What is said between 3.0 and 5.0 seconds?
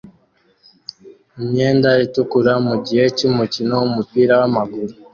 cy'umukino w'umupira w'amaguru